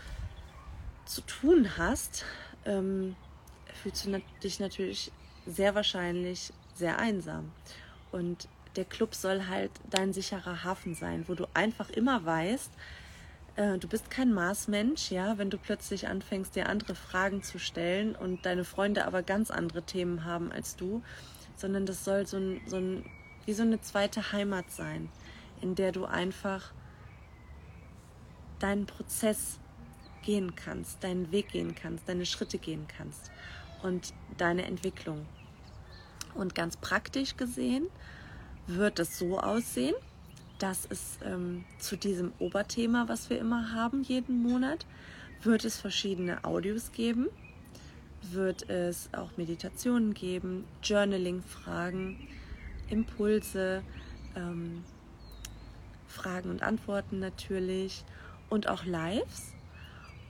[1.05, 2.25] zu tun hast,
[2.65, 3.15] ähm,
[3.81, 5.11] fühlst du dich natürlich
[5.45, 7.51] sehr wahrscheinlich sehr einsam.
[8.11, 12.71] Und der Club soll halt dein sicherer Hafen sein, wo du einfach immer weißt,
[13.55, 18.15] äh, du bist kein Maßmensch, ja, wenn du plötzlich anfängst, dir andere Fragen zu stellen
[18.15, 21.03] und deine Freunde aber ganz andere Themen haben als du,
[21.55, 23.05] sondern das soll so ein, so ein
[23.45, 25.09] wie so eine zweite Heimat sein,
[25.61, 26.71] in der du einfach
[28.59, 29.59] deinen Prozess
[30.23, 33.31] gehen kannst, deinen Weg gehen kannst, deine Schritte gehen kannst
[33.83, 35.25] und deine Entwicklung.
[36.33, 37.87] Und ganz praktisch gesehen
[38.67, 39.95] wird es so aussehen,
[40.59, 44.85] dass es ähm, zu diesem Oberthema, was wir immer haben, jeden Monat,
[45.41, 47.27] wird es verschiedene Audios geben,
[48.31, 52.27] wird es auch Meditationen geben, Journaling-Fragen,
[52.89, 53.83] Impulse,
[54.35, 54.83] ähm,
[56.07, 58.05] Fragen und Antworten natürlich
[58.49, 59.53] und auch Lives.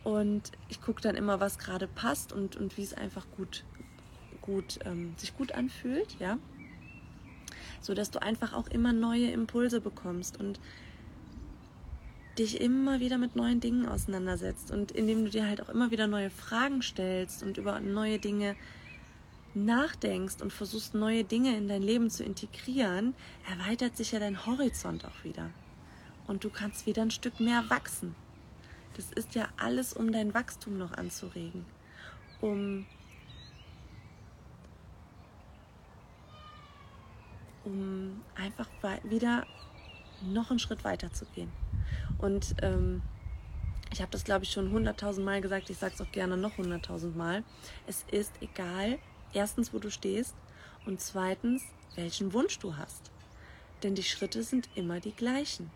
[0.03, 3.63] Und ich gucke dann immer, was gerade passt und, und wie es einfach gut,
[4.41, 6.37] gut ähm, sich gut anfühlt, ja.
[7.83, 10.59] So dass du einfach auch immer neue Impulse bekommst und
[12.39, 16.07] dich immer wieder mit neuen Dingen auseinandersetzt und indem du dir halt auch immer wieder
[16.07, 18.55] neue Fragen stellst und über neue Dinge
[19.53, 23.13] nachdenkst und versuchst neue Dinge in dein Leben zu integrieren,
[23.47, 25.51] erweitert sich ja dein Horizont auch wieder.
[26.25, 28.15] Und du kannst wieder ein Stück mehr wachsen.
[28.95, 31.65] Das ist ja alles, um dein Wachstum noch anzuregen,
[32.41, 32.85] um,
[37.63, 38.67] um einfach
[39.03, 39.45] wieder
[40.21, 41.51] noch einen Schritt weiter zu gehen.
[42.17, 43.01] Und ähm,
[43.91, 46.57] ich habe das, glaube ich, schon hunderttausend Mal gesagt, ich sage es auch gerne noch
[46.57, 47.43] hunderttausend Mal.
[47.85, 48.97] Es ist egal,
[49.33, 50.35] erstens, wo du stehst
[50.85, 51.63] und zweitens,
[51.95, 53.11] welchen Wunsch du hast.
[53.83, 55.69] Denn die Schritte sind immer die gleichen.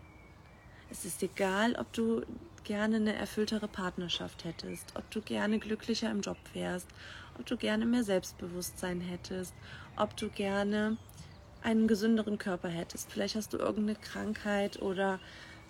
[0.90, 2.22] Es ist egal, ob du
[2.64, 6.88] gerne eine erfülltere Partnerschaft hättest, ob du gerne glücklicher im Job wärst,
[7.38, 9.54] ob du gerne mehr Selbstbewusstsein hättest,
[9.96, 10.96] ob du gerne
[11.62, 13.10] einen gesünderen Körper hättest.
[13.10, 15.18] Vielleicht hast du irgendeine Krankheit oder,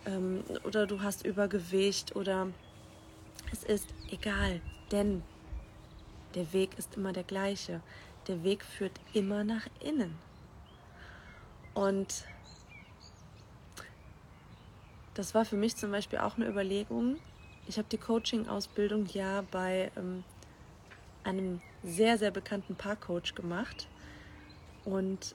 [0.07, 2.48] ähm, oder du hast Übergewicht oder
[3.53, 4.61] es ist egal,
[4.92, 5.22] denn
[6.35, 7.81] der Weg ist immer der gleiche.
[8.27, 10.14] Der Weg führt immer nach innen.
[11.72, 12.24] Und
[15.14, 17.16] das war für mich zum Beispiel auch eine Überlegung.
[17.66, 20.24] Ich habe die Coaching-Ausbildung ja bei ähm,
[21.24, 23.88] einem sehr, sehr bekannten Paarcoach gemacht.
[24.85, 25.35] Und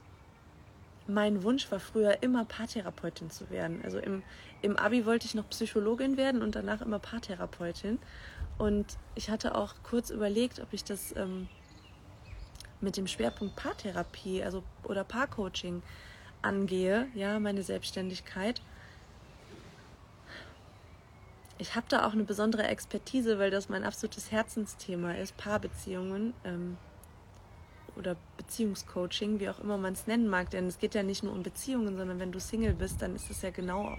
[1.07, 3.81] mein Wunsch war früher immer Paartherapeutin zu werden.
[3.83, 4.23] Also im,
[4.61, 7.99] im Abi wollte ich noch Psychologin werden und danach immer Paartherapeutin.
[8.57, 11.47] Und ich hatte auch kurz überlegt, ob ich das ähm,
[12.81, 15.81] mit dem Schwerpunkt Paartherapie also, oder Paarcoaching
[16.41, 18.61] angehe, ja, meine Selbstständigkeit
[21.63, 26.77] ich habe da auch eine besondere Expertise, weil das mein absolutes Herzensthema ist, Paarbeziehungen ähm,
[27.97, 30.49] oder Beziehungscoaching, wie auch immer man es nennen mag.
[30.49, 33.29] Denn es geht ja nicht nur um Beziehungen, sondern wenn du Single bist, dann ist
[33.29, 33.97] es ja genau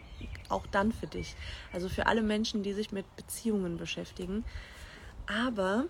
[0.48, 1.35] auch dann für dich.
[1.72, 4.44] Also für alle Menschen, die sich mit Beziehungen beschäftigen.
[5.26, 5.85] Aber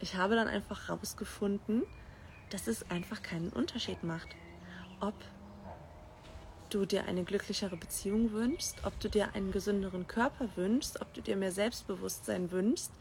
[0.00, 1.82] ich habe dann einfach herausgefunden,
[2.50, 4.28] dass es einfach keinen Unterschied macht,
[5.00, 5.14] ob
[6.70, 11.20] du dir eine glücklichere Beziehung wünschst, ob du dir einen gesünderen Körper wünschst, ob du
[11.20, 12.92] dir mehr Selbstbewusstsein wünschst,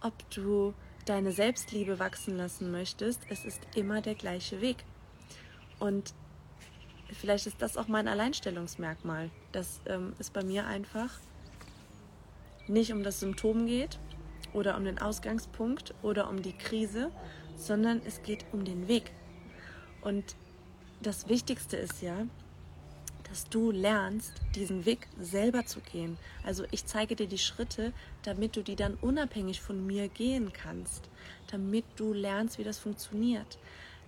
[0.00, 4.84] ob du deine Selbstliebe wachsen lassen möchtest, es ist immer der gleiche Weg.
[5.78, 6.14] Und
[7.12, 11.10] vielleicht ist das auch mein Alleinstellungsmerkmal, dass ähm, es bei mir einfach
[12.66, 13.98] nicht um das Symptom geht
[14.52, 17.10] oder um den Ausgangspunkt oder um die Krise,
[17.56, 19.10] sondern es geht um den Weg.
[20.00, 20.36] Und
[21.02, 22.26] das Wichtigste ist ja,
[23.34, 26.18] dass du lernst, diesen Weg selber zu gehen.
[26.44, 31.10] Also ich zeige dir die Schritte, damit du die dann unabhängig von mir gehen kannst,
[31.48, 33.58] damit du lernst, wie das funktioniert,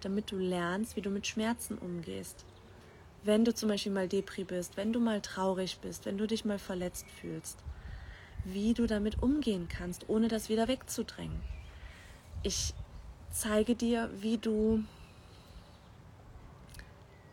[0.01, 2.45] damit du lernst, wie du mit Schmerzen umgehst.
[3.25, 6.45] Wenn du zum Beispiel mal Depri bist, wenn du mal traurig bist, wenn du dich
[6.45, 7.59] mal verletzt fühlst,
[8.45, 11.41] wie du damit umgehen kannst, ohne das wieder wegzudrängen.
[12.45, 12.75] Ich
[13.33, 14.85] zeige dir, wie du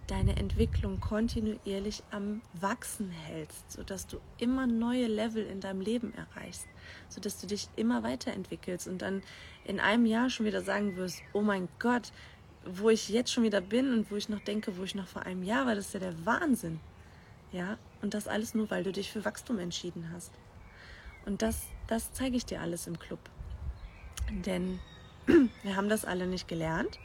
[0.08, 6.68] deine Entwicklung kontinuierlich am Wachsen hältst, sodass du immer neue Level in deinem Leben erreichst.
[7.10, 9.22] sodass du dich immer weiterentwickelst und dann
[9.66, 12.12] in einem Jahr schon wieder sagen wirst, oh mein Gott,
[12.66, 15.24] wo ich jetzt schon wieder bin und wo ich noch denke, wo ich noch vor
[15.24, 16.80] einem Jahr war, das ist ja der Wahnsinn.
[17.52, 20.32] Ja, und das alles nur, weil du dich für Wachstum entschieden hast.
[21.26, 23.20] Und das, das zeige ich dir alles im Club.
[24.46, 24.80] Denn
[25.64, 27.00] wir haben das alle nicht gelernt,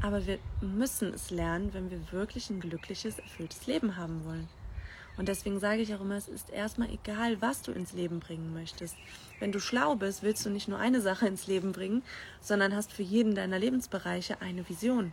[0.00, 4.48] aber wir müssen es lernen, wenn wir wirklich ein glückliches, erfülltes Leben haben wollen.
[5.16, 8.54] Und deswegen sage ich auch immer, es ist erstmal egal, was du ins Leben bringen
[8.54, 8.94] möchtest.
[9.40, 12.04] Wenn du schlau bist, willst du nicht nur eine Sache ins Leben bringen,
[12.40, 15.12] sondern hast für jeden deiner Lebensbereiche eine Vision.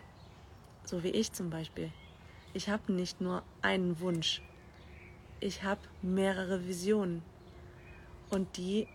[0.83, 1.91] So wie ich zum Beispiel.
[2.53, 4.43] Ich habe nicht nur einen Wunsch.
[5.39, 7.23] Ich habe mehrere Visionen.
[8.29, 8.88] Und die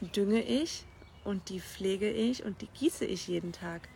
[0.00, 0.84] dünge ich
[1.24, 3.88] und die pflege ich und die gieße ich jeden Tag.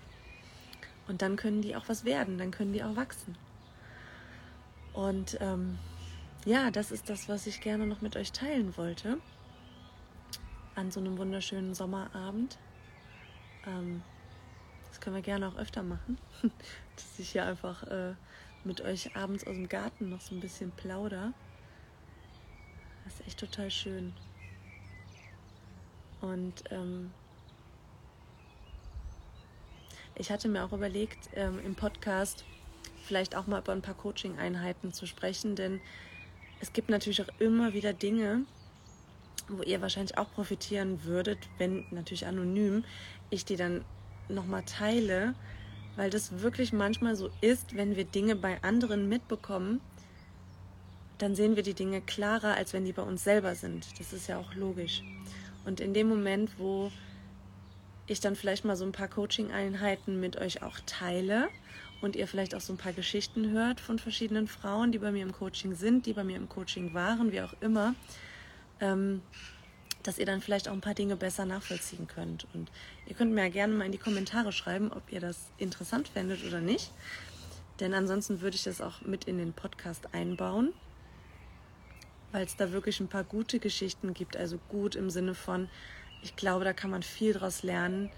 [1.09, 3.37] Und dann können die auch was werden, dann können die auch wachsen.
[4.93, 5.79] Und ähm,
[6.45, 9.19] ja, das ist das, was ich gerne noch mit euch teilen wollte.
[10.75, 12.59] An so einem wunderschönen Sommerabend.
[13.67, 14.03] Ähm,
[14.89, 16.19] das können wir gerne auch öfter machen.
[16.97, 18.15] Dass ich hier einfach äh,
[18.65, 21.33] mit euch abends aus dem Garten noch so ein bisschen plauder.
[23.05, 24.13] Das ist echt total schön.
[26.21, 27.11] Und ähm,
[30.15, 32.45] ich hatte mir auch überlegt, ähm, im Podcast
[33.05, 35.81] vielleicht auch mal über ein paar Coaching-Einheiten zu sprechen, denn
[36.61, 38.43] es gibt natürlich auch immer wieder Dinge,
[39.49, 42.85] wo ihr wahrscheinlich auch profitieren würdet, wenn natürlich anonym
[43.31, 43.85] ich die dann
[44.29, 45.35] nochmal teile,
[45.97, 49.81] weil das wirklich manchmal so ist, wenn wir Dinge bei anderen mitbekommen,
[51.19, 53.87] dann sehen wir die Dinge klarer, als wenn die bei uns selber sind.
[53.99, 55.03] Das ist ja auch logisch.
[55.65, 56.91] Und in dem Moment, wo
[58.13, 61.49] ich dann vielleicht mal so ein paar Coaching-Einheiten mit euch auch teile
[62.01, 65.23] und ihr vielleicht auch so ein paar Geschichten hört von verschiedenen Frauen, die bei mir
[65.23, 67.95] im Coaching sind, die bei mir im Coaching waren, wie auch immer,
[68.81, 69.23] ähm,
[70.03, 72.47] dass ihr dann vielleicht auch ein paar Dinge besser nachvollziehen könnt.
[72.55, 72.71] Und
[73.07, 76.45] ihr könnt mir ja gerne mal in die Kommentare schreiben, ob ihr das interessant fändet
[76.45, 76.91] oder nicht.
[77.79, 80.73] Denn ansonsten würde ich das auch mit in den Podcast einbauen,
[82.33, 84.37] weil es da wirklich ein paar gute Geschichten gibt.
[84.37, 85.69] Also gut im Sinne von,
[86.23, 88.11] ich glaube, da kann man viel draus lernen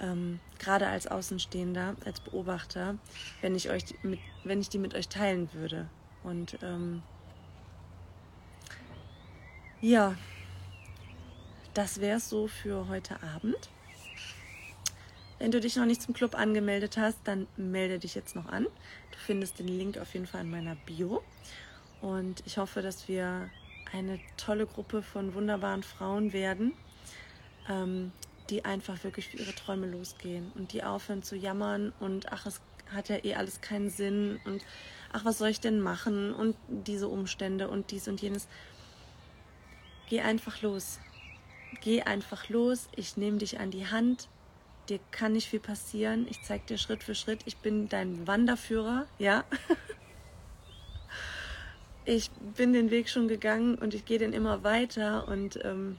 [0.00, 2.96] ähm, gerade als Außenstehender, als Beobachter,
[3.40, 5.88] wenn ich euch mit, wenn ich die mit euch teilen würde.
[6.22, 7.02] Und ähm,
[9.80, 10.14] ja,
[11.74, 13.70] das wäre es so für heute Abend.
[15.38, 18.64] Wenn du dich noch nicht zum Club angemeldet hast, dann melde dich jetzt noch an.
[18.64, 21.22] Du findest den Link auf jeden Fall in meiner Bio.
[22.00, 23.48] Und ich hoffe, dass wir
[23.92, 26.72] eine tolle Gruppe von wunderbaren Frauen werden,
[27.68, 28.12] ähm,
[28.50, 32.60] die einfach wirklich für ihre Träume losgehen und die aufhören zu jammern und ach, es
[32.92, 34.62] hat ja eh alles keinen Sinn und
[35.12, 38.48] ach, was soll ich denn machen und diese Umstände und dies und jenes.
[40.08, 40.98] Geh einfach los.
[41.82, 42.88] Geh einfach los.
[42.96, 44.28] Ich nehme dich an die Hand.
[44.88, 46.26] Dir kann nicht viel passieren.
[46.30, 47.40] Ich zeige dir Schritt für Schritt.
[47.44, 49.44] Ich bin dein Wanderführer, ja.
[52.06, 55.98] ich bin den Weg schon gegangen und ich gehe den immer weiter und ähm,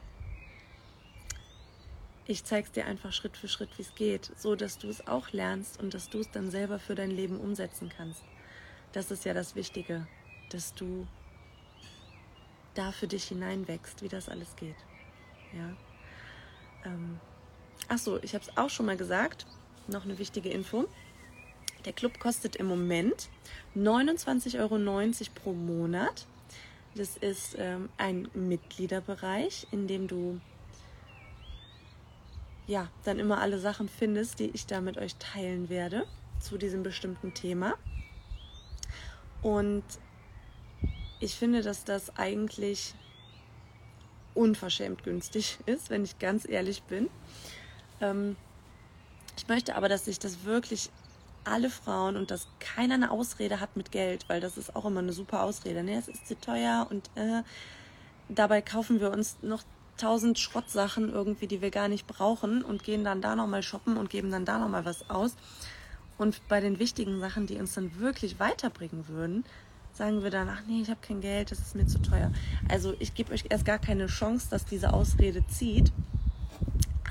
[2.29, 5.07] ich zeige es dir einfach Schritt für Schritt, wie es geht, so dass du es
[5.07, 8.21] auch lernst und dass du es dann selber für dein Leben umsetzen kannst.
[8.93, 10.05] Das ist ja das Wichtige,
[10.51, 11.07] dass du
[12.75, 14.75] da für dich hineinwächst, wie das alles geht.
[15.53, 15.75] Ja.
[16.85, 17.19] Ähm.
[17.87, 19.47] Ach so, ich habe es auch schon mal gesagt.
[19.87, 20.87] Noch eine wichtige Info.
[21.85, 23.29] Der Club kostet im Moment
[23.75, 24.77] 29,90 Euro
[25.33, 26.27] pro Monat.
[26.93, 30.39] Das ist ähm, ein Mitgliederbereich, in dem du
[32.69, 36.05] ja, dann immer alle Sachen findest, die ich da mit euch teilen werde
[36.39, 37.73] zu diesem bestimmten Thema.
[39.41, 39.83] Und
[41.19, 42.93] ich finde, dass das eigentlich
[44.35, 47.09] unverschämt günstig ist, wenn ich ganz ehrlich bin.
[48.01, 48.35] Ähm,
[49.35, 50.91] ich möchte aber, dass sich das wirklich
[51.45, 54.99] alle Frauen und dass keiner eine Ausrede hat mit Geld, weil das ist auch immer
[54.99, 55.81] eine super Ausrede.
[55.81, 55.97] Ne?
[55.97, 57.41] Es ist zu teuer und äh,
[58.27, 59.63] dabei kaufen wir uns noch
[59.99, 64.09] tausend Schrottsachen irgendwie, die wir gar nicht brauchen und gehen dann da nochmal shoppen und
[64.09, 65.35] geben dann da nochmal was aus.
[66.17, 69.45] Und bei den wichtigen Sachen, die uns dann wirklich weiterbringen würden,
[69.93, 72.31] sagen wir dann, ach nee, ich habe kein Geld, das ist mir zu teuer.
[72.69, 75.91] Also ich gebe euch erst gar keine Chance, dass diese Ausrede zieht.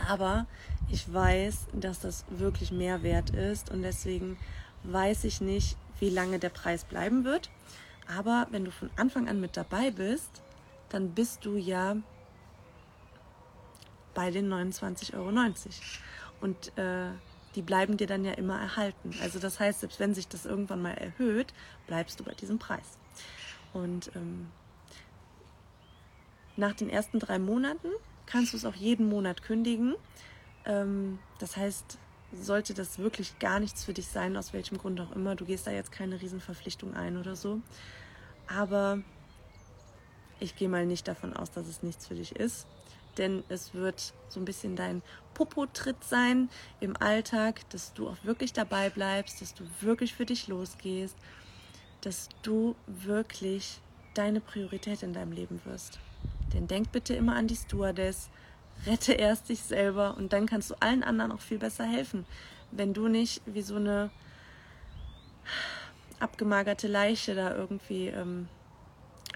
[0.09, 0.47] Aber
[0.91, 4.39] ich weiß, dass das wirklich mehr wert ist und deswegen
[4.85, 7.51] weiß ich nicht, wie lange der Preis bleiben wird.
[8.17, 10.43] Aber wenn du von Anfang an mit dabei bist,
[10.89, 11.97] dann bist du ja
[14.19, 15.31] bei den 29,90 Euro.
[16.41, 17.13] Und äh,
[17.55, 19.15] die bleiben dir dann ja immer erhalten.
[19.23, 21.55] Also das heißt, selbst wenn sich das irgendwann mal erhöht,
[21.87, 22.99] bleibst du bei diesem Preis.
[23.73, 24.49] Und ähm,
[26.57, 27.87] nach den ersten drei Monaten
[28.27, 29.95] kannst du es auch jeden Monat kündigen.
[30.65, 31.97] Ähm, das heißt,
[32.33, 35.69] sollte das wirklich gar nichts für dich sein, aus welchem Grund auch immer, du gehst
[35.69, 37.61] da jetzt keine Riesenverpflichtung ein oder so.
[38.49, 38.99] Aber
[40.41, 42.67] ich gehe mal nicht davon aus, dass es nichts für dich ist.
[43.19, 45.03] Denn es wird so ein bisschen dein
[45.35, 46.49] Popo-Tritt sein
[46.81, 51.17] im Alltag, dass du auch wirklich dabei bleibst, dass du wirklich für dich losgehst,
[52.01, 53.81] dass du wirklich
[54.15, 55.99] deine Priorität in deinem Leben wirst.
[56.53, 58.31] Denn denk bitte immer an die Stewardess,
[58.87, 62.25] rette erst dich selber und dann kannst du allen anderen auch viel besser helfen.
[62.71, 64.11] Wenn du nicht wie so eine
[66.21, 68.49] abgemagerte Leiche da irgendwie ähm,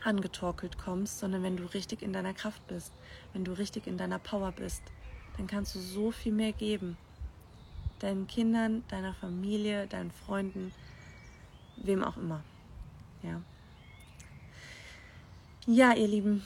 [0.04, 2.92] angetorkelt kommst, sondern wenn du richtig in deiner Kraft bist,
[3.32, 4.82] wenn du richtig in deiner Power bist,
[5.36, 6.96] dann kannst du so viel mehr geben.
[8.00, 10.72] Deinen Kindern, deiner Familie, deinen Freunden,
[11.76, 12.42] wem auch immer.
[13.22, 13.40] Ja.
[15.66, 16.42] Ja, ihr Lieben,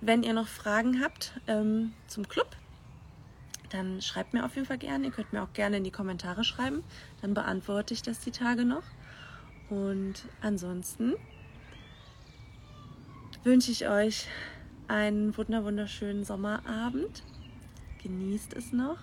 [0.00, 2.56] wenn ihr noch Fragen habt ähm, zum Club,
[3.70, 5.06] dann schreibt mir auf jeden Fall gerne.
[5.06, 6.82] Ihr könnt mir auch gerne in die Kommentare schreiben.
[7.20, 8.82] Dann beantworte ich das die Tage noch.
[9.68, 11.14] Und ansonsten
[13.44, 14.26] wünsche ich euch
[14.88, 17.22] einen wunderschönen Sommerabend.
[18.02, 18.98] Genießt es noch.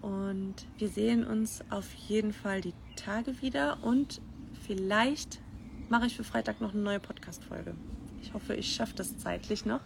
[0.00, 3.82] Und wir sehen uns auf jeden Fall die Tage wieder.
[3.82, 4.20] Und
[4.66, 5.40] vielleicht
[5.88, 7.74] mache ich für Freitag noch eine neue Podcast-Folge.
[8.20, 9.80] Ich hoffe, ich schaffe das zeitlich noch,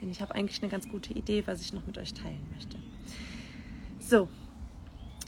[0.00, 2.76] denn ich habe eigentlich eine ganz gute Idee, was ich noch mit euch teilen möchte.
[4.00, 4.28] So,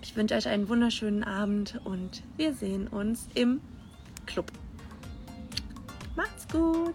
[0.03, 3.61] ich wünsche euch einen wunderschönen Abend und wir sehen uns im
[4.27, 4.51] Club.
[6.17, 6.95] Macht's gut!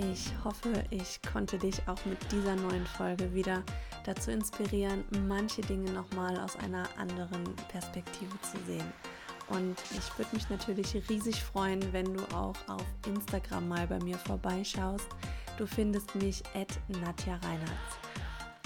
[0.00, 3.64] Ich hoffe, ich konnte dich auch mit dieser neuen Folge wieder
[4.04, 8.92] dazu inspirieren, manche Dinge nochmal aus einer anderen Perspektive zu sehen.
[9.48, 14.16] Und ich würde mich natürlich riesig freuen, wenn du auch auf Instagram mal bei mir
[14.18, 15.08] vorbeischaust.
[15.56, 17.98] Du findest mich at Nadja Reinhardt.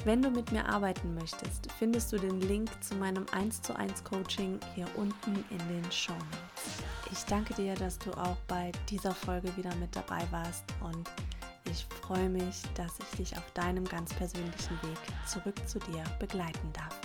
[0.05, 4.03] Wenn du mit mir arbeiten möchtest, findest du den Link zu meinem 1 zu 1
[4.03, 6.83] Coaching hier unten in den Show Notes.
[7.13, 11.09] Ich danke dir, dass du auch bei dieser Folge wieder mit dabei warst und
[11.71, 14.99] ich freue mich, dass ich dich auf deinem ganz persönlichen Weg
[15.29, 16.99] zurück zu dir begleiten darf.